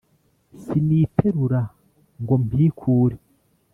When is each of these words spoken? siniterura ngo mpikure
siniterura 0.61 1.59
ngo 2.21 2.35
mpikure 2.43 3.17